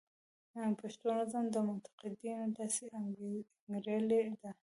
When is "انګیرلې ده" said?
3.69-4.51